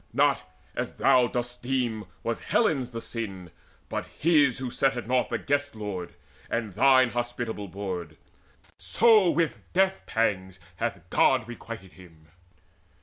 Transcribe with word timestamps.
Not, 0.13 0.49
as 0.75 0.93
thou 0.95 1.27
dost 1.27 1.61
deem, 1.61 2.07
Was 2.23 2.39
Helen's 2.39 2.89
the 2.89 2.99
sin, 3.01 3.51
but 3.87 4.07
his 4.17 4.57
who 4.57 4.71
set 4.71 4.97
at 4.97 5.05
naught 5.07 5.29
The 5.29 5.37
Guest 5.37 5.75
lord, 5.75 6.15
and 6.49 6.73
thine 6.73 7.11
hospitable 7.11 7.67
board; 7.67 8.17
So 8.79 9.29
with 9.29 9.61
death 9.73 10.01
pangs 10.07 10.59
hath 10.77 11.07
God 11.11 11.47
requited 11.47 11.91
him." 11.93 12.29